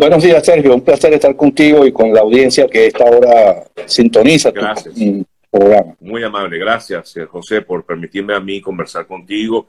[0.00, 0.76] Buenos días, Sergio.
[0.76, 4.94] Un placer estar contigo y con la audiencia que esta hora sintoniza gracias.
[4.94, 5.96] tu programa.
[5.98, 9.66] Muy amable, gracias, eh, José, por permitirme a mí conversar contigo.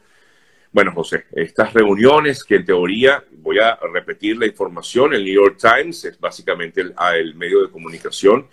[0.71, 5.57] Bueno, José, estas reuniones que en teoría, voy a repetir la información, el New York
[5.60, 8.46] Times es básicamente el, el medio de comunicación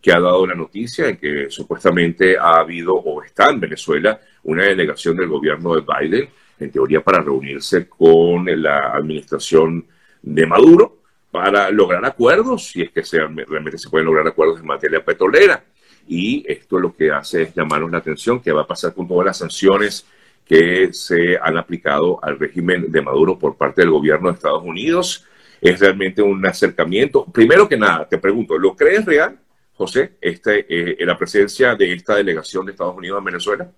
[0.00, 4.66] que ha dado la noticia en que supuestamente ha habido o está en Venezuela una
[4.66, 6.28] delegación del gobierno de Biden,
[6.60, 9.84] en teoría para reunirse con la administración
[10.22, 11.03] de Maduro
[11.34, 13.02] para lograr acuerdos, si es que
[13.48, 15.64] realmente se pueden lograr acuerdos en materia petrolera.
[16.06, 19.26] Y esto lo que hace es llamarnos la atención qué va a pasar con todas
[19.26, 20.06] las sanciones
[20.46, 25.24] que se han aplicado al régimen de Maduro por parte del gobierno de Estados Unidos.
[25.60, 27.24] Es realmente un acercamiento.
[27.24, 29.36] Primero que nada, te pregunto, ¿lo crees real?
[29.74, 33.68] José, este, eh, la presencia de esta delegación de Estados Unidos en Venezuela?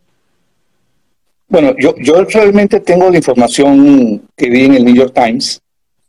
[1.48, 5.62] Bueno, yo, yo realmente tengo la información que vi en el New York Times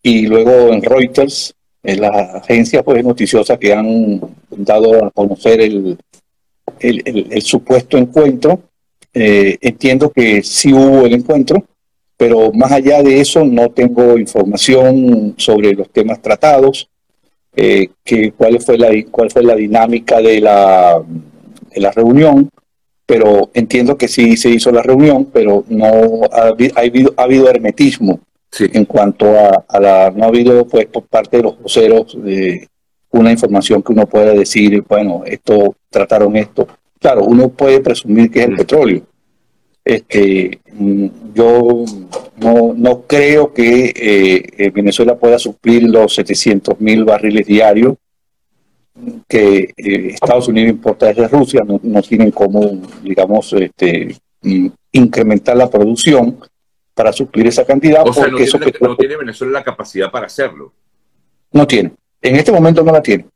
[0.08, 1.54] y luego en Reuters,
[1.84, 4.22] en las agencias pues, noticiosas que han
[4.52, 5.98] dado a conocer el,
[6.80, 8.62] el, supuesto encuentro.
[9.14, 11.62] Eh, entiendo que sí hubo el encuentro,
[12.16, 16.90] pero más allá de eso no tengo información sobre los temas tratados
[17.54, 17.90] eh,
[18.38, 21.04] cuál, fue la, cuál fue la dinámica de la,
[21.74, 22.50] de la reunión,
[23.06, 28.22] pero entiendo que sí se hizo la reunión, pero no ha, habido, ha habido hermetismo
[28.60, 29.28] en cuanto
[29.68, 32.68] a, la, no ha habido pues por parte de los voceros de
[33.12, 36.68] una información que uno pueda decir, bueno, esto trataron esto.
[37.00, 38.58] Claro, uno puede presumir que es el mm.
[38.58, 39.04] petróleo,
[39.88, 41.86] este, mm, yo
[42.38, 47.96] no, no, creo que eh, eh, Venezuela pueda suplir los 700 mil barriles diarios
[49.30, 51.64] que eh, Estados Unidos importa desde Rusia.
[51.66, 56.38] No, no tienen cómo, digamos, este, mm, incrementar la producción
[56.98, 58.02] para suplir esa cantidad.
[58.08, 60.74] O sea, no tiene, no tiene Venezuela la capacidad para hacerlo.
[61.52, 61.92] No tiene.
[62.20, 63.28] En este momento no la tiene.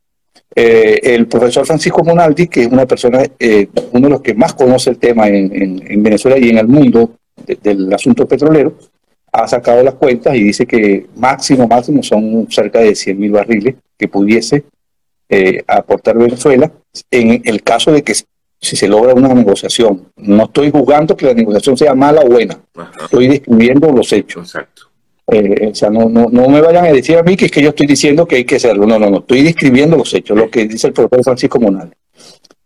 [0.56, 4.56] Eh, el profesor Francisco Monaldi, que es una persona, eh, uno de los que más
[4.56, 7.12] conoce el tema en, Venezuela y en el mundo
[7.62, 8.74] del asunto petrolero,
[9.32, 13.76] ha sacado las cuentas y dice que máximo, máximo son cerca de 100 mil barriles
[13.96, 14.64] que pudiese
[15.30, 16.72] eh, aportar Venezuela
[17.12, 18.16] en el caso de que
[18.62, 20.10] si se logra una negociación.
[20.18, 22.60] No estoy juzgando que la negociación sea mala o buena,
[23.04, 24.48] estoy describiendo los hechos.
[24.48, 24.84] Exacto.
[25.28, 27.62] Eh, o sea, no, no, no me vayan a decir a mí que es que
[27.62, 28.86] yo estoy diciendo que hay que hacerlo.
[28.86, 29.20] No, no, no.
[29.20, 31.92] Estoy describiendo los hechos, lo que dice el profesor Francisco Monal.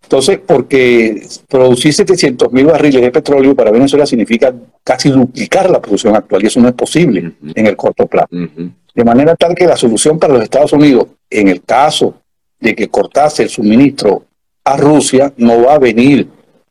[0.01, 4.53] Entonces, porque producir 700 mil barriles de petróleo para Venezuela significa
[4.84, 8.28] casi duplicar la producción actual y eso no es posible en el corto plazo.
[8.31, 12.16] De manera tal que la solución para los Estados Unidos, en el caso
[12.59, 14.25] de que cortase el suministro
[14.65, 16.27] a Rusia, no va a venir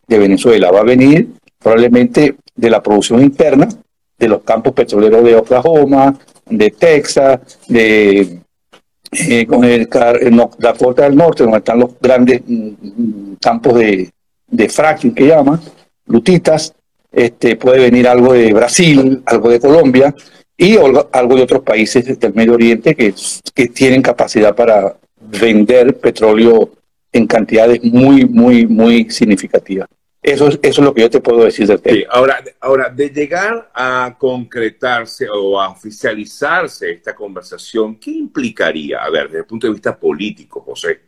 [0.06, 1.28] de Venezuela, va a venir
[1.59, 3.69] probablemente de la producción interna
[4.19, 6.15] de los campos petroleros de Oklahoma,
[6.47, 8.41] de Texas, de
[9.12, 9.88] eh, con el,
[10.59, 14.10] Dakota del Norte, donde están los grandes mm, campos de,
[14.69, 15.60] fracking que llaman,
[16.06, 16.75] lutitas,
[17.12, 20.15] este, puede venir algo de Brasil, algo de Colombia
[20.56, 23.15] y algo de otros países del Medio Oriente que,
[23.54, 26.71] que tienen capacidad para vender petróleo
[27.15, 29.89] en cantidades muy, muy, muy significativas.
[30.21, 32.07] Eso es, eso es lo que yo te puedo decir del tema.
[32.11, 39.05] ahora, ahora, de llegar a concretarse o a oficializarse esta conversación, ¿qué implicaría?
[39.05, 41.03] A ver, desde el punto de vista político, José,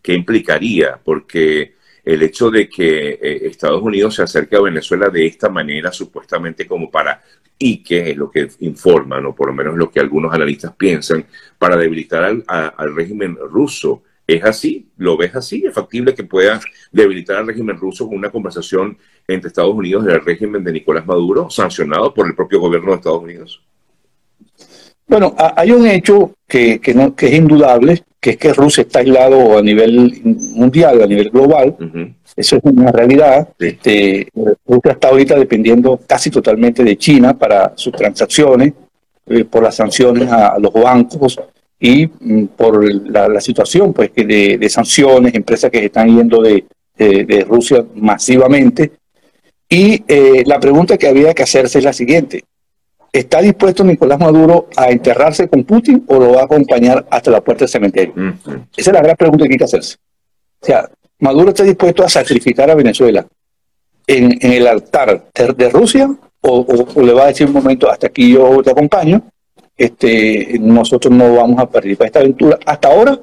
[0.00, 1.00] ¿qué implicaría?
[1.02, 5.90] Porque el hecho de que eh, Estados Unidos se acerque a Venezuela de esta manera,
[5.90, 7.20] supuestamente como para,
[7.58, 11.26] y que es lo que informan, o por lo menos lo que algunos analistas piensan,
[11.58, 14.86] para debilitar al, al régimen ruso ¿Es así?
[14.98, 15.64] ¿Lo ves así?
[15.64, 16.60] ¿Es factible que pueda
[16.92, 21.06] debilitar al régimen ruso con una conversación entre Estados Unidos y el régimen de Nicolás
[21.06, 23.62] Maduro, sancionado por el propio gobierno de Estados Unidos?
[25.06, 29.56] Bueno, hay un hecho que, no, que es indudable, que es que Rusia está aislado
[29.56, 31.74] a nivel mundial, a nivel global.
[32.36, 33.48] Eso es una realidad.
[33.58, 38.74] Este, Rusia está ahorita dependiendo casi totalmente de China para sus transacciones,
[39.24, 41.38] eh, por las sanciones a los bancos
[41.80, 46.64] y mm, por la, situación pues que de, sanciones, empresas que están yendo de,
[46.96, 48.92] de, Rusia masivamente.
[49.68, 52.44] Y eh, la pregunta que había que hacerse es la siguiente.
[53.12, 57.40] ¿Está dispuesto Nicolás Maduro a enterrarse con Putin o lo va a acompañar hasta la
[57.40, 58.14] puerta del cementerio?
[58.76, 59.96] Esa es la gran pregunta que hay que hacerse.
[60.60, 60.90] O sea,
[61.20, 63.26] Maduro está dispuesto a sacrificar a Venezuela
[64.06, 66.10] en, en el altar de Rusia
[66.40, 66.60] o,
[66.94, 69.22] o, le va a decir un momento, hasta aquí yo te acompaño,
[69.78, 72.58] este, nosotros no vamos a participar de esta aventura.
[72.66, 73.18] Hasta ahora,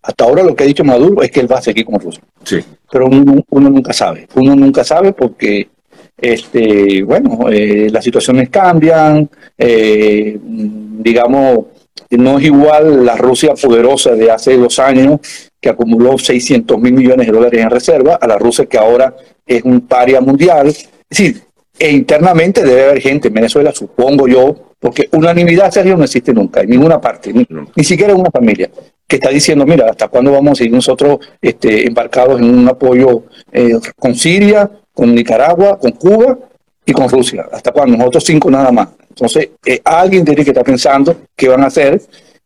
[0.00, 2.22] hasta ahora lo que ha dicho Maduro es que él va a seguir con Rusia.
[2.44, 2.60] Sí.
[2.90, 4.28] Pero uno, nunca sabe.
[4.36, 5.68] Uno nunca sabe porque,
[6.16, 11.66] este, bueno, eh, las situaciones cambian, eh, digamos,
[12.10, 15.20] no es igual la Rusia poderosa de hace dos años
[15.60, 19.64] que acumuló 600 mil millones de dólares en reserva a la Rusia que ahora es
[19.64, 20.68] un paria mundial.
[20.68, 21.42] Es decir,
[21.78, 24.56] e internamente debe haber gente en Venezuela, supongo yo,
[24.86, 28.70] porque unanimidad, Sergio, no existe nunca, en ninguna parte, ni, siquiera en una familia,
[29.04, 33.24] que está diciendo, mira, ¿hasta cuándo vamos a seguir nosotros este, embarcados en un apoyo
[33.50, 36.38] eh, con Siria, con Nicaragua, con Cuba
[36.84, 37.48] y con Rusia?
[37.50, 37.96] ¿Hasta cuándo?
[37.96, 38.90] Nosotros cinco nada más.
[39.08, 42.00] Entonces, eh, alguien tiene que estar pensando qué van a hacer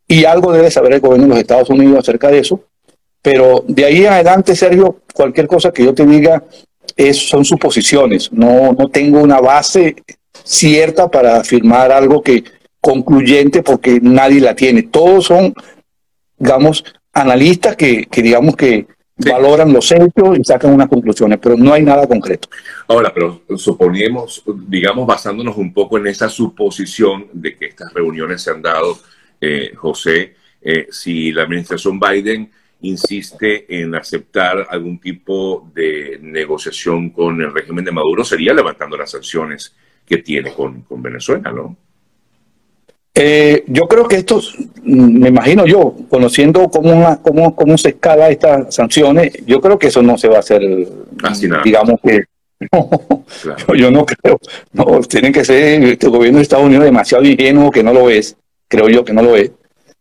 [0.08, 2.58] y algo debe saber el gobierno de los Estados Unidos acerca de eso.
[3.20, 6.42] Pero de ahí en adelante, Sergio, cualquier cosa que yo te diga
[6.96, 8.32] es, son suposiciones.
[8.32, 9.94] No, no tengo una base
[10.50, 12.42] cierta para afirmar algo que
[12.80, 14.82] concluyente porque nadie la tiene.
[14.82, 15.54] Todos son,
[16.36, 18.86] digamos, analistas que, que digamos que
[19.16, 22.48] valoran los hechos y sacan unas conclusiones, pero no hay nada concreto.
[22.88, 28.50] Ahora, pero suponemos, digamos, basándonos un poco en esa suposición de que estas reuniones se
[28.50, 28.98] han dado,
[29.40, 32.50] eh, José, eh, si la administración Biden
[32.80, 39.10] insiste en aceptar algún tipo de negociación con el régimen de Maduro, sería levantando las
[39.10, 39.74] sanciones
[40.10, 41.76] que tiene con, con Venezuela, ¿no?
[43.14, 44.40] Eh, yo creo que esto,
[44.82, 50.02] me imagino yo, conociendo cómo, cómo, cómo se escala estas sanciones, yo creo que eso
[50.02, 50.62] no se va a hacer,
[51.64, 52.24] digamos que
[53.76, 54.38] yo no creo.
[54.72, 58.36] No, tienen que ser este gobierno de Estados Unidos demasiado ingenuo que no lo es,
[58.68, 59.50] creo yo que no lo es,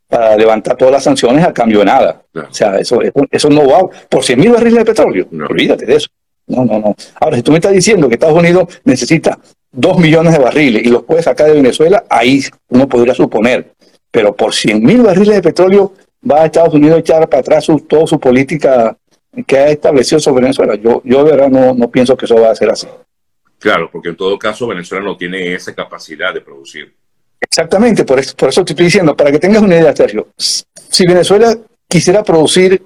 [0.07, 2.23] para levantar todas las sanciones a cambio de nada.
[2.33, 5.27] O sea, eso, eso, no va por 100 mil barriles de petróleo.
[5.31, 6.09] Olvídate de eso.
[6.47, 6.95] No, no, no.
[7.19, 9.37] Ahora, si tú me estás diciendo que Estados Unidos necesita
[9.71, 13.73] dos millones de barriles y los puede sacar de Venezuela, ahí uno podría suponer.
[14.11, 15.93] Pero por 100 mil barriles de petróleo
[16.29, 18.97] va a Estados Unidos a echar para atrás su, toda su política
[19.45, 20.75] que ha establecido sobre Venezuela.
[20.75, 22.87] Yo, yo de verdad no, no pienso que eso va a ser así.
[23.59, 26.93] Claro, porque en todo caso Venezuela no tiene esa capacidad de producir.
[27.41, 31.05] Exactamente, por eso, por eso te estoy diciendo, para que tengas una idea, Sergio, si
[31.05, 31.57] Venezuela
[31.87, 32.81] quisiera producir,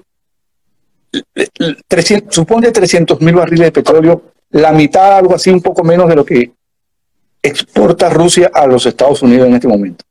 [1.87, 6.15] 300, supone 300 mil barriles de petróleo, la mitad, algo así, un poco menos de
[6.15, 6.51] lo que
[7.43, 10.05] exporta Rusia a los Estados Unidos en este momento.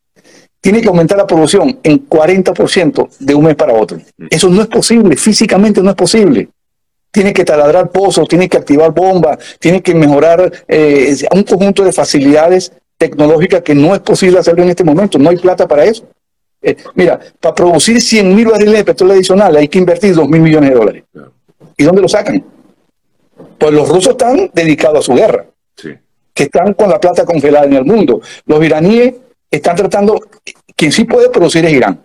[0.61, 3.99] Tiene que aumentar la producción en 40% de un mes para otro.
[4.31, 6.49] Eso no es posible, físicamente no es posible.
[7.11, 11.93] Tiene que taladrar pozos, tiene que activar bombas, tiene que mejorar eh, un conjunto de
[11.93, 15.19] facilidades tecnológicas que no es posible hacerlo en este momento.
[15.19, 16.07] No hay plata para eso.
[16.63, 20.43] Eh, mira, para producir 100 mil barriles de petróleo adicional hay que invertir 2 mil
[20.43, 21.05] millones de dólares.
[21.77, 22.45] ¿Y dónde lo sacan?
[23.59, 25.47] Pues los rusos están dedicados a su guerra.
[25.75, 25.91] Sí
[26.35, 28.21] que están con la plata congelada en el mundo.
[28.47, 29.15] Los iraníes
[29.51, 30.21] están tratando,
[30.75, 32.05] quien sí puede producir es Irán.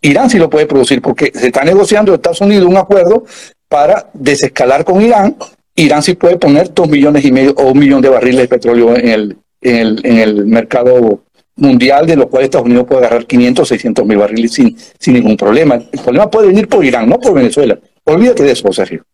[0.00, 3.24] Irán sí lo puede producir porque se está negociando Estados Unidos un acuerdo
[3.68, 5.36] para desescalar con Irán.
[5.74, 8.96] Irán sí puede poner dos millones y medio o un millón de barriles de petróleo
[8.96, 11.22] en el, en el, en el mercado
[11.56, 15.14] mundial, de lo cual Estados Unidos puede agarrar 500 o 600 mil barriles sin, sin
[15.14, 15.74] ningún problema.
[15.74, 17.78] El problema puede venir por Irán, no por Venezuela.
[18.04, 19.04] Olvídate de eso, Sergio.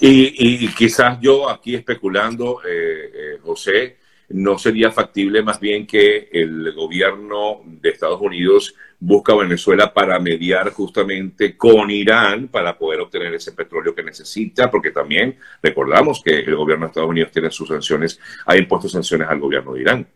[0.00, 3.98] Y, quizás yo aquí especulando, eh, eh, José,
[4.30, 10.18] no sería factible más bien que el gobierno de Estados Unidos busca a Venezuela para
[10.18, 16.40] mediar justamente con Irán para poder obtener ese petróleo que necesita, porque también recordamos que
[16.40, 20.08] el gobierno de Estados Unidos tiene sus sanciones, ha impuesto sanciones al gobierno de Irán.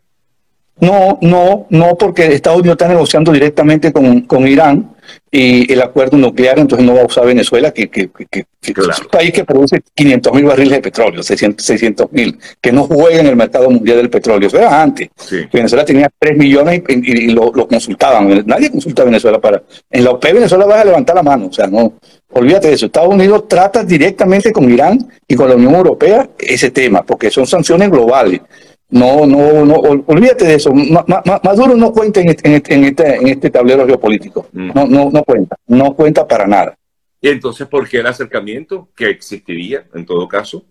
[0.81, 4.95] No, no, no, porque Estados Unidos está negociando directamente con, con Irán
[5.31, 9.08] y el acuerdo nuclear, entonces no va a usar Venezuela, que, que, que, es un
[9.11, 13.37] país que produce 500 mil barriles de petróleo, 600 mil, que no juega en el
[13.37, 14.49] mercado mundial del petróleo.
[14.49, 15.08] Eso era antes.
[15.53, 18.44] Venezuela tenía 3 millones y, lo, consultaban.
[18.47, 19.63] Nadie consulta a Venezuela para...
[19.91, 21.94] En la OP Venezuela va a levantar la mano, o sea, no...
[22.31, 22.87] Olvídate de eso.
[22.87, 27.47] Estados Unidos trata directamente con Irán y con la Unión Europea ese tema, porque son
[27.47, 28.43] sanciones globales.
[28.91, 30.73] No, no, no, olvídate de eso.
[30.73, 34.47] Maduro no cuenta en este, en este, en este tablero geopolítico.
[34.53, 34.71] Mm.
[34.75, 36.75] No, no, no cuenta, no cuenta para nada.
[37.21, 40.65] ¿Y entonces por qué el acercamiento que existiría en todo caso?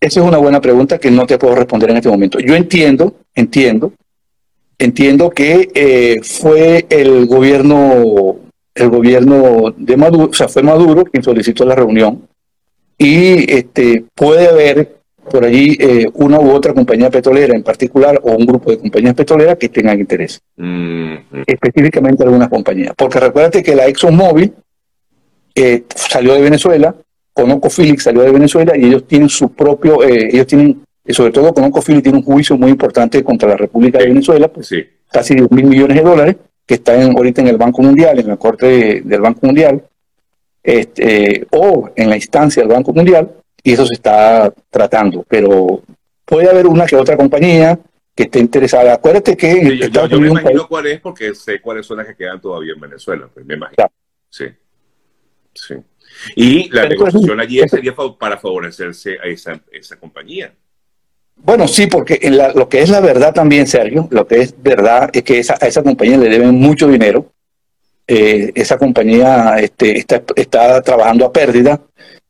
[0.00, 2.38] Esa es una buena pregunta que no te puedo responder en este momento.
[2.38, 3.92] Yo entiendo, entiendo,
[4.78, 8.36] entiendo que eh, fue el gobierno,
[8.74, 12.28] el gobierno de Maduro, o sea, fue Maduro quien solicitó la reunión
[12.98, 14.93] y este, puede haber
[15.30, 19.14] por allí eh, una u otra compañía petrolera en particular o un grupo de compañías
[19.14, 20.40] petroleras que tengan interés.
[21.46, 22.94] Específicamente algunas compañías.
[22.96, 24.52] Porque recuérdate que la ExxonMobil
[25.54, 26.94] eh, salió de Venezuela,
[27.32, 32.02] ConocoPhillips salió de Venezuela y ellos tienen su propio, eh, ellos tienen, sobre todo ConocoPhillips
[32.02, 34.70] tiene un juicio muy importante contra la República de Venezuela, pues
[35.10, 38.36] casi 10 mil millones de dólares, que está ahorita en el Banco Mundial, en la
[38.36, 39.82] Corte del Banco Mundial,
[40.62, 43.30] este, o en la instancia del Banco Mundial,
[43.64, 45.82] y eso se está tratando, pero
[46.24, 47.78] puede haber una que otra compañía
[48.14, 48.94] que esté interesada.
[48.94, 52.74] Acuérdate que yo, me imagino cuál es porque sé cuáles son las que quedan todavía
[52.74, 53.90] en Venezuela, pues me imagino.
[54.28, 54.44] Sí,
[55.54, 55.74] sí.
[56.36, 60.52] Y la negociación allí sería para favorecerse a esa, esa compañía.
[61.36, 65.10] Bueno, sí, porque en lo que es la verdad también, Sergio, lo que es verdad
[65.12, 67.32] es que esa, a esa compañía le deben mucho dinero.
[68.06, 71.80] Eh, esa compañía este, está, está, trabajando a pérdida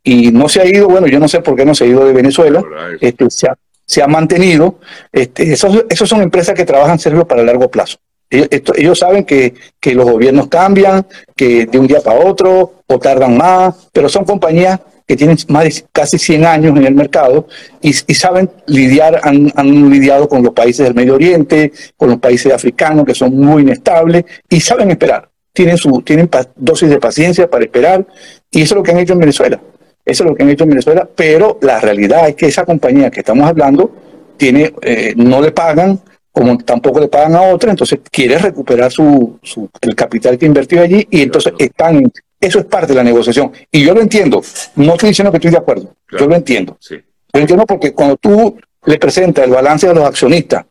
[0.05, 2.05] y no se ha ido, bueno, yo no sé por qué no se ha ido
[2.05, 2.63] de Venezuela,
[3.01, 4.79] este, se, ha, se, ha, mantenido.
[5.11, 7.97] Este, esos, esos son empresas que trabajan, Sergio, para largo plazo.
[8.29, 12.99] Ellos, ellos saben que, que los gobiernos cambian, que de un día para otro, o
[12.99, 17.47] tardan más, pero son compañías que tienen más de casi 100 años en el mercado
[17.81, 22.53] y, saben lidiar, han, han, lidiado con los países del Medio Oriente, con los países
[22.53, 25.29] africanos que son muy inestables y saben esperar.
[25.53, 28.07] Tienen, su, tienen dosis de paciencia para esperar
[28.51, 29.61] y eso es lo que han hecho en Venezuela.
[30.05, 33.11] Eso es lo que han hecho en Venezuela, pero la realidad es que esa compañía
[33.11, 33.91] que estamos hablando
[34.37, 35.99] tiene, eh, no le pagan,
[36.31, 40.83] como tampoco le pagan a otra, entonces quiere recuperar su, su, el capital que invirtió
[40.83, 42.11] allí y entonces están
[42.45, 43.53] eso es parte de la negociación.
[43.71, 44.43] Y yo lo entiendo.
[44.77, 45.95] No estoy diciendo que estoy de acuerdo.
[46.11, 46.77] Yo lo entiendo.
[46.79, 46.97] Sí.
[47.33, 50.67] Lo entiendo porque cuando tú le presentas el balance a los accionistas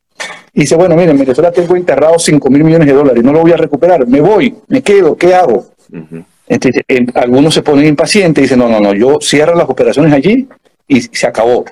[0.53, 3.41] y dice, bueno, miren, en Venezuela tengo enterrado 5 mil millones de dólares, no lo
[3.41, 5.65] voy a recuperar, me voy, me quedo, ¿qué hago?
[6.47, 6.83] Entonces,
[7.15, 10.47] algunos se ponen impacientes y dicen, no, no, no, yo cierro las operaciones allí
[10.87, 11.65] y se acabó.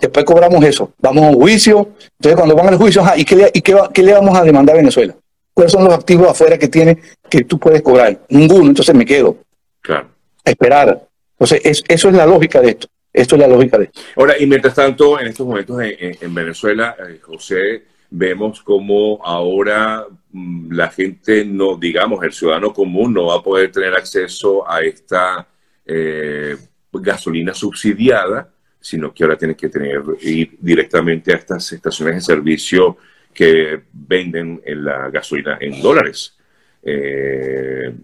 [0.00, 1.90] Después cobramos eso, vamos a un juicio.
[2.18, 4.76] Entonces, cuando van al juicio, ¿y, qué le, y qué, qué le vamos a demandar
[4.76, 5.14] a Venezuela?
[5.52, 6.98] ¿Cuáles son los activos afuera que tiene
[7.30, 8.18] que tú puedes cobrar?
[8.28, 9.38] Ninguno, entonces me quedo.
[9.80, 10.08] Claro.
[10.44, 11.06] esperar.
[11.38, 12.88] Entonces, eso es la lógica de esto.
[13.12, 14.00] Esto es la lógica de esto.
[14.16, 17.84] Ahora, y mientras tanto, en estos momentos en, Venezuela, eh, José,
[18.16, 23.70] vemos como ahora mm, la gente, no, digamos, el ciudadano común no va a poder
[23.72, 25.46] tener acceso a esta
[25.86, 26.56] eh,
[26.92, 32.98] gasolina subsidiada, sino que ahora tiene que tener ir directamente a estas estaciones de servicio
[33.32, 36.36] que venden la gasolina en dólares
[36.86, 37.94] eh,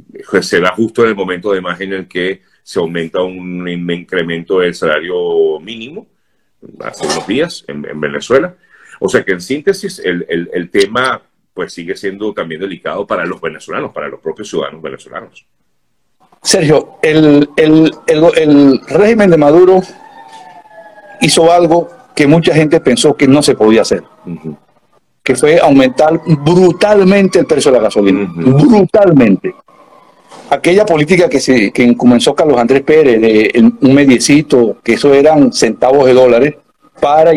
[0.40, 4.74] se da justo en el momento además en el que se aumenta un incremento del
[4.74, 6.06] salario mínimo
[6.80, 8.54] hace unos días en, Venezuela.
[9.00, 11.20] O sea que en síntesis el, el, tema
[11.52, 15.44] pues sigue siendo también delicado para los venezolanos, para los propios ciudadanos venezolanos.
[16.42, 19.82] Sergio, el, el, el, régimen de Maduro
[21.20, 24.02] hizo algo que mucha gente pensó que no se podía hacer
[25.22, 28.30] que fue aumentar brutalmente el precio de la gasolina.
[28.34, 29.54] Brutalmente.
[30.48, 35.52] Aquella política que, se, que comenzó Carlos Andrés Pérez de un mediecito, que eso eran
[35.52, 36.54] centavos de dólares,
[37.00, 37.32] para,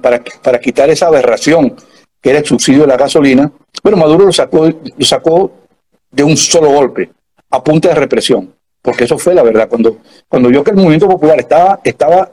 [0.00, 1.74] para, para quitar esa aberración
[2.20, 3.50] que era el subsidio de la gasolina,
[3.82, 5.52] bueno, Maduro lo sacó, lo sacó
[6.10, 7.10] de un solo golpe,
[7.50, 9.68] a punta de represión, porque eso fue la verdad.
[9.68, 12.32] Cuando, cuando vio que el movimiento popular estaba, estaba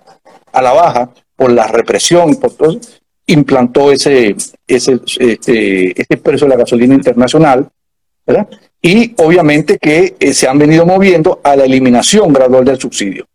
[0.51, 2.79] a la baja por la represión por todo,
[3.25, 4.35] implantó ese,
[4.67, 7.69] ese, este, este precio de la gasolina internacional.
[8.81, 13.25] Y obviamente que eh, se han venido moviendo a la eliminación gradual del subsidio.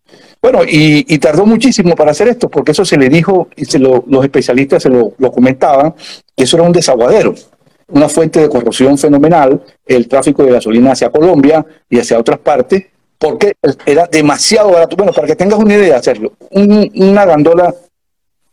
[0.40, 4.04] Bueno, y, tardó muchísimo para hacer esto, porque eso se le dijo, y se lo,
[4.06, 5.94] los especialistas se lo, comentaban,
[6.36, 7.34] que eso era un desaguadero,
[7.88, 12.86] una fuente de corrupción fenomenal, el tráfico de gasolina hacia Colombia y hacia otras partes,
[13.18, 13.54] porque
[13.84, 14.96] era demasiado barato.
[14.96, 17.74] Bueno, para que tengas una idea, Sergio, una gandola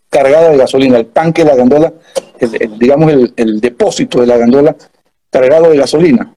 [0.10, 1.94] cargada de gasolina, el tanque de la gandola,
[2.80, 4.76] digamos el, depósito de la gandola
[5.30, 6.34] cargado de gasolina,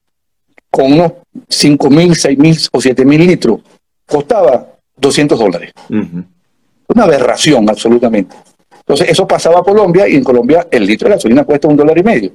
[0.69, 1.13] con unos
[1.47, 3.61] 5 mil, 6 mil o 7 mil litros,
[4.05, 5.71] costaba 200 dólares.
[5.89, 8.35] Una aberración, absolutamente.
[8.79, 11.97] Entonces, eso pasaba a Colombia y en Colombia el litro de gasolina cuesta un dólar
[11.97, 12.31] y medio,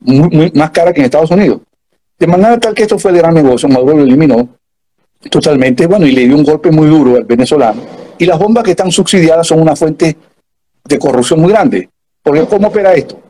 [0.00, 1.60] muy, más cara que en Estados Unidos.
[2.18, 4.48] De manera tal que esto fue de gran negocio, Maduro lo eliminó
[5.30, 7.82] totalmente, bueno, y le dio un golpe muy duro al venezolano.
[8.18, 10.16] Y las bombas que están subsidiadas son una fuente
[10.84, 11.88] de corrupción muy grande.
[12.22, 13.20] Porque ¿cómo opera esto?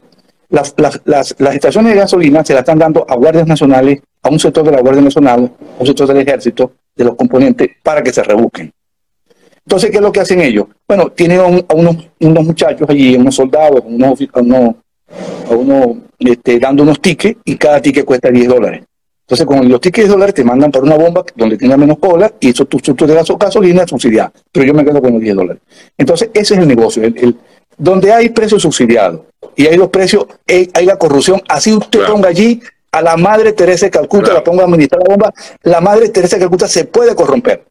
[0.49, 0.75] Las,
[1.05, 4.73] las, estaciones de gasolina se las están dando a guardias nacionales, a un sector de
[4.73, 8.73] la Guardia Nacional, a un sector del ejército, de los componentes, para que se rebusquen.
[9.67, 10.67] Entonces, ¿qué es lo que hacen ellos?
[10.87, 17.01] Bueno, tienen a, unos, unos, muchachos allí, unos soldados, unos, a unos, este, dando unos
[17.01, 18.85] tickets y cada ticket cuesta 10 dólares.
[19.23, 22.33] Entonces, con los tickets de dólares te mandan para una bomba donde tenga menos cola
[22.39, 25.63] y eso tu de gasolina es subsidiada, pero yo me quedo con los 10 dólares.
[25.99, 27.03] Entonces, ese es el negocio.
[27.03, 27.37] El,
[27.77, 29.23] donde hay precios subsidiados
[29.57, 31.43] y hay los precios, hay, la corrupción.
[31.49, 32.61] Así usted ponga allí
[32.93, 36.37] a la madre Teresa de Calcuta, la ponga a administrar la bomba, la madre Teresa
[36.37, 37.65] de Calcuta se puede corromper.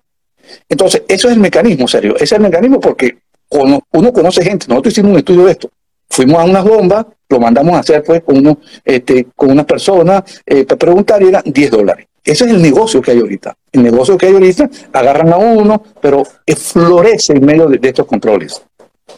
[0.70, 2.16] Entonces, eso es el mecanismo, serio.
[2.16, 3.18] Ese es el mecanismo porque
[3.50, 3.82] uno
[4.14, 4.66] conoce gente.
[4.68, 5.70] Nosotros hicimos un estudio de esto.
[6.10, 10.24] Fuimos a unas bombas lo mandamos a hacer pues con, uno, este, con una persona
[10.46, 12.08] eh, para preguntar y eran 10 dólares.
[12.24, 13.56] Ese es el negocio que hay ahorita.
[13.72, 18.64] El negocio que hay ahorita, agarran a uno, pero florece en medio de, estos controles.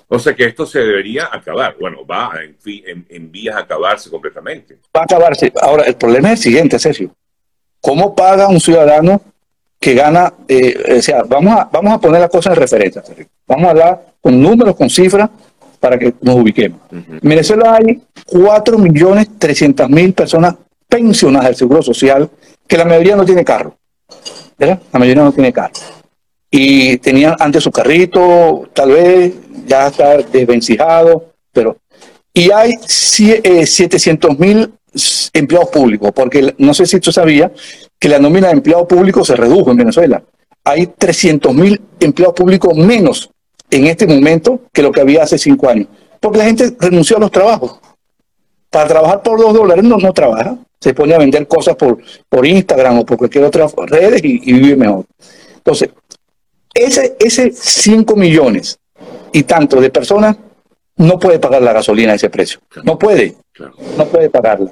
[0.10, 1.75] O sea que esto se debería acabar.
[1.79, 4.79] Bueno, va en, en, vías a acabarse completamente.
[4.96, 5.53] Va a acabarse.
[5.62, 7.15] Ahora, el problema es el siguiente, Sergio.
[7.79, 9.22] ¿Cómo paga un ciudadano
[9.79, 10.34] que gana?
[10.48, 13.03] Eh, o sea, vamos a, vamos a poner la cosa en referencia.
[13.48, 15.29] Vamos a hablar con números, con cifras,
[15.79, 16.79] para que nos ubiquemos.
[16.91, 20.55] En Venezuela hay 4.300.000 personas
[20.88, 22.29] pensionadas del Seguro Social,
[22.67, 23.75] que la mayoría no tiene carro.
[24.57, 24.79] ¿verdad?
[24.91, 25.74] La mayoría no tiene carro.
[26.50, 29.34] Y tenían antes su carrito, tal vez
[29.65, 31.77] ya está desvencijado, pero...
[32.34, 34.69] Y hay 700.000 eh,
[35.34, 37.51] empleados públicos, porque no sé si tú sabías
[38.00, 40.24] que la nómina de empleados públicos se redujo en Venezuela.
[40.63, 43.30] Hay 300.000 empleados públicos menos
[43.70, 45.88] en este momento que lo que había hace cinco años.
[46.20, 47.80] Porque la gente renunció a los trabajos.
[48.70, 50.58] Para trabajar por dos dólares no, no trabaja.
[50.80, 51.98] Se pone a vender cosas por,
[52.30, 55.06] por Instagram o por cualquier otra red y, vive mejor.
[55.56, 55.89] Entonces,
[56.74, 58.77] ese, ese 5 millones
[59.32, 60.38] y tanto de personas
[60.98, 62.60] no puede pagar la gasolina a ese precio.
[62.84, 63.36] No puede.
[63.98, 64.72] No puede pagarla.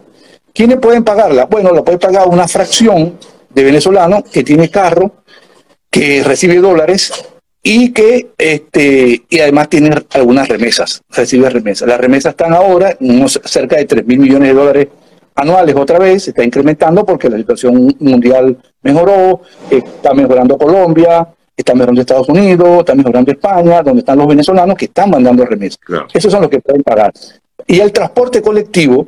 [0.55, 1.45] ¿Quiénes pueden pagarla?
[1.45, 3.19] Bueno, la puede pagar una fracción
[3.49, 5.11] de venezolanos que tiene carro,
[5.91, 7.11] que recibe dólares
[7.61, 11.89] y que este y además tiene algunas remesas, recibe remesas.
[11.89, 14.87] Las remesas están ahora unos cerca de 3 mil millones de dólares
[15.35, 21.73] anuales otra vez, se está incrementando porque la situación mundial mejoró, está mejorando Colombia, está
[21.73, 25.79] mejorando Estados Unidos, está mejorando España, donde están los venezolanos que están mandando remesas.
[26.13, 27.11] Esos son los que pueden pagar.
[27.67, 29.05] Y el transporte colectivo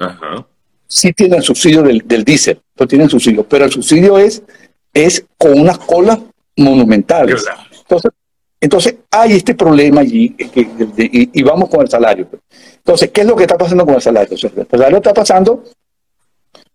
[0.88, 4.42] sí tiene el subsidio del, del diésel, pues tienen subsidio, pero el subsidio es,
[4.94, 6.20] es con unas colas
[6.56, 7.46] monumentales.
[7.82, 8.12] Entonces,
[8.60, 12.28] entonces, hay este problema allí y, vamos con el salario.
[12.78, 14.36] Entonces, ¿qué es lo que está pasando con el salario?
[14.36, 15.64] El salario está pasando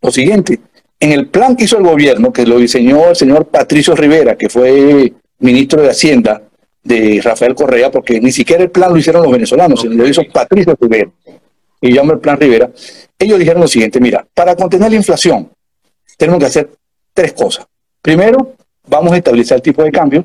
[0.00, 0.60] lo siguiente.
[1.00, 4.48] En el plan que hizo el gobierno, que lo diseñó el señor Patricio Rivera, que
[4.48, 6.42] fue ministro de Hacienda
[6.84, 10.22] de Rafael Correa, porque ni siquiera el plan lo hicieron los venezolanos, sino lo hizo
[10.32, 11.10] Patricio Rivera,
[11.82, 12.70] y llama el plan Rivera.
[13.18, 15.50] Ellos dijeron lo siguiente, mira, para contener la inflación
[16.16, 16.70] tenemos que hacer
[17.12, 17.66] tres cosas.
[18.00, 18.54] Primero,
[18.88, 20.24] vamos a estabilizar el tipo de cambio,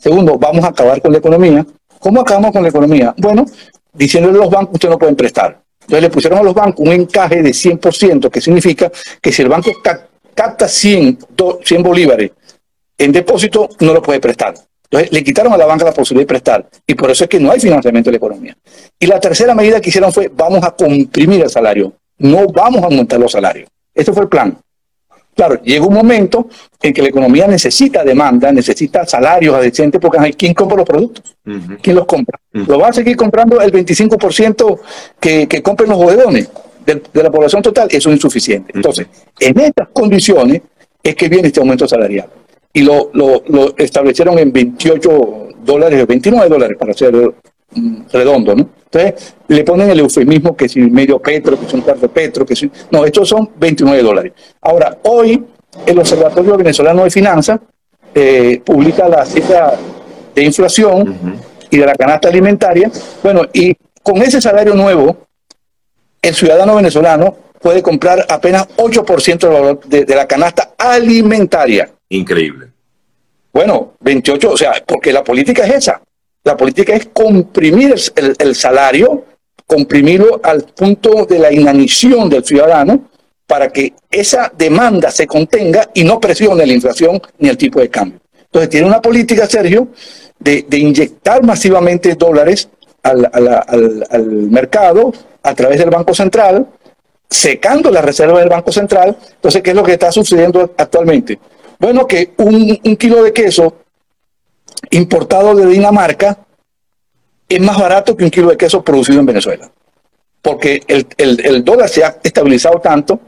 [0.00, 1.64] Segundo, vamos a acabar con la economía.
[1.98, 3.14] ¿Cómo acabamos con la economía?
[3.18, 3.44] Bueno,
[3.92, 5.60] diciéndole a los bancos, ustedes no pueden prestar.
[5.82, 9.48] Entonces le pusieron a los bancos un encaje de 100%, que significa que si el
[9.48, 9.70] banco
[10.34, 11.18] capta 100,
[11.62, 12.30] 100 bolívares
[12.96, 14.54] en depósito, no lo puede prestar.
[14.90, 17.38] Entonces le quitaron a la banca la posibilidad de prestar y por eso es que
[17.38, 18.56] no hay financiamiento de la economía.
[18.98, 22.86] Y la tercera medida que hicieron fue vamos a comprimir el salario, no vamos a
[22.86, 23.68] aumentar los salarios.
[23.94, 24.58] Este fue el plan.
[25.34, 26.48] Claro, llega un momento
[26.82, 31.36] en que la economía necesita demanda, necesita salarios decentes, porque hay quien compra los productos,
[31.80, 32.38] quién los compra.
[32.52, 34.80] Lo va a seguir comprando el 25%
[35.20, 36.50] que, que compren los bodegones
[36.84, 38.72] de, la población total, eso es insuficiente.
[38.74, 39.06] Entonces,
[39.38, 40.62] en estas condiciones
[41.02, 42.28] es que viene este aumento salarial.
[42.72, 48.68] Y lo, lo, lo establecieron en 28 dólares, 29 dólares para ser mm, redondo, ¿no?
[48.92, 52.44] Entonces, le ponen el eufemismo que si medio petro, que es un cuarto de petro,
[52.44, 52.70] que si...
[52.90, 54.32] No, estos son 29 dólares.
[54.60, 55.44] Ahora, hoy
[55.86, 57.60] el Observatorio Venezolano de Finanzas
[58.14, 59.74] eh, publica la cifra
[60.34, 61.38] de inflación
[61.70, 62.90] y de la canasta alimentaria.
[63.22, 65.18] Bueno, y con ese salario nuevo,
[66.20, 71.90] el ciudadano venezolano puede comprar apenas 8% del valor de, de la canasta alimentaria.
[72.10, 72.68] Increíble.
[73.52, 76.02] Bueno, 28, o sea, porque la política es esa.
[76.44, 77.94] La política es comprimir
[78.38, 79.24] el, salario,
[79.66, 83.10] comprimirlo al punto de la inanición del ciudadano
[83.46, 87.90] para que esa demanda se contenga y no presione la inflación ni el tipo de
[87.90, 88.20] cambio.
[88.44, 89.88] Entonces tiene una política, Sergio,
[90.38, 92.68] de, inyectar masivamente dólares
[93.02, 96.66] al, mercado a través del Banco Central,
[97.28, 99.16] secando la reserva del Banco Central.
[99.34, 101.38] Entonces, ¿qué es lo que está sucediendo actualmente?
[101.80, 103.74] Bueno, que un, kilo de queso
[104.90, 106.38] importado de Dinamarca
[107.48, 109.70] es más barato que un kilo de queso producido en Venezuela.
[110.42, 113.18] Porque el, dólar se ha estabilizado tanto.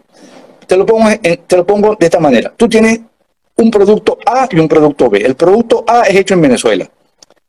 [0.66, 2.52] Te lo, pongo te lo pongo de esta manera.
[2.54, 3.00] Tú tienes
[3.56, 5.20] un producto A y un producto B.
[5.20, 6.90] El producto A es hecho en Venezuela.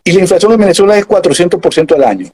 [0.06, 2.28] Y la inflación en Venezuela es 400% al año.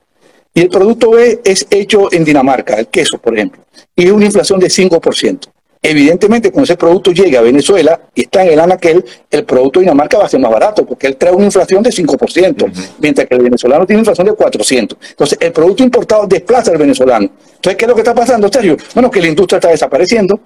[0.53, 3.63] Y el producto B es hecho en Dinamarca, el queso, por ejemplo.
[3.95, 5.49] Y es una inflación de 5%.
[5.81, 9.85] Evidentemente, cuando ese producto llega a Venezuela y está en el anaquel, el producto de
[9.85, 13.35] Dinamarca va a ser más barato porque él trae una inflación de 5%, mientras que
[13.35, 14.97] el venezolano tiene una inflación de 400%.
[15.11, 17.29] Entonces, el producto importado desplaza al venezolano.
[17.55, 18.75] Entonces, ¿qué es lo que está pasando, Sergio?
[18.93, 20.37] Bueno, que la industria está desapareciendo.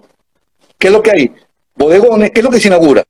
[0.77, 1.31] ¿Qué es lo que hay?
[1.75, 3.03] Bodegones, ¿qué es lo que se inaugura?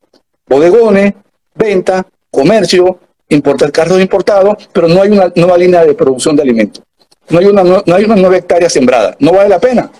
[0.47, 1.13] Bodegones,
[1.55, 6.83] venta, comercio, importar carros importados, pero no hay una nueva línea de producción de alimentos.
[7.29, 9.15] No hay una, no hay una nueva hectárea sembrada.
[9.19, 9.91] No vale la pena.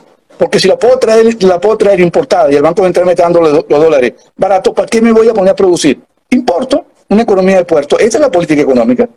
[0.44, 3.40] Porque si la puedo traer, la puedo traer importada y el banco me está dando
[3.40, 6.02] los, dólares barato, ¿para qué me voy a poner a producir?
[6.32, 7.98] Importo una economía de puerto.
[7.98, 9.08] Esa es la política económica.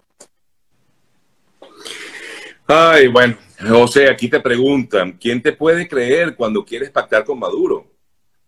[2.68, 3.36] Ay, bueno,
[3.68, 7.88] José, aquí te preguntan, ¿quién te puede creer cuando quieres pactar con Maduro?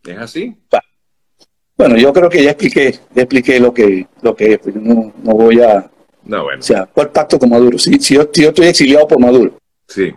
[0.04, 0.56] ¿Es así?
[1.76, 5.12] Bueno, yo creo que ya expliqué, ya expliqué lo que, lo que es, pues no,
[5.20, 5.90] no voy a...
[6.22, 6.60] No, bueno.
[6.60, 7.76] O sea, ¿cuál pacto con Maduro?
[7.76, 9.58] Si, si, yo, yo estoy exiliado por Maduro.
[9.88, 10.14] Sí.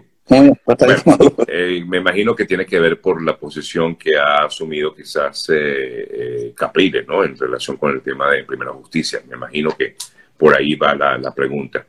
[1.48, 6.08] Eh, me imagino que tiene que ver por la posición que ha asumido quizás eh,
[6.10, 7.24] eh, Capriles, ¿no?
[7.24, 9.22] En relación con el tema de primera justicia.
[9.28, 9.96] Me imagino que
[10.38, 11.86] por ahí va la, pregunta.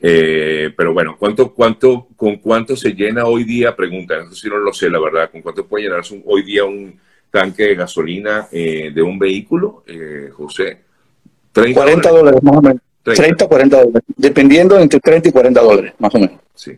[0.00, 3.74] pero bueno, ¿cuánto, cuánto, ¿con cuánto se llena hoy día?
[3.74, 5.30] Pregunta, eso sí no lo sé, la verdad.
[5.30, 6.98] ¿Con cuánto puede llenarse hoy día un
[7.30, 9.84] tanque de gasolina de un vehículo,
[10.32, 10.80] José?
[11.52, 12.82] 30 40 dólares, más o menos.
[13.02, 13.22] 30.
[13.22, 14.02] 30, 40 dólares.
[14.16, 16.40] Dependiendo entre 30 y 40 dólares, más o menos.
[16.54, 16.76] Sí.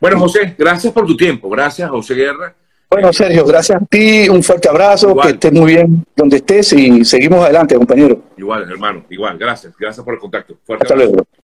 [0.00, 1.48] Bueno, José, gracias por tu tiempo.
[1.50, 2.54] Gracias, José Guerra.
[2.90, 7.04] Bueno, Sergio, gracias a ti, un fuerte abrazo, que estés muy bien donde estés y
[7.04, 8.20] seguimos adelante, compañero.
[8.36, 10.56] Igual, hermano, igual, gracias, gracias por el contacto.
[10.64, 11.24] Fuerte Hasta luego.